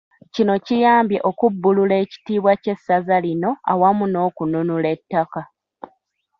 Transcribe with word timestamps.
Kino 0.33 0.53
kiyambye 0.65 1.19
okubbulula 1.29 1.95
ekitiibwa 2.03 2.53
ky'essaza 2.63 3.15
lino 3.25 3.51
awamu 3.71 4.05
n'okununula 4.07 4.87
ettaka. 4.95 5.41